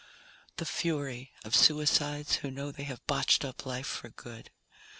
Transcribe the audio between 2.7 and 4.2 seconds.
they have botched up life for